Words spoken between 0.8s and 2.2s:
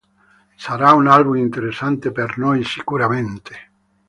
un album interessante